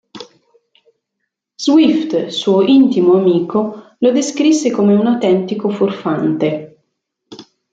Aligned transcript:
Swift, 1.65 2.13
suo 2.39 2.63
intimo 2.63 3.13
amico, 3.19 3.59
lo 3.99 4.11
descrisse 4.11 4.71
come 4.71 4.95
un 4.95 5.05
autentico 5.05 5.69
furfante. 5.69 6.49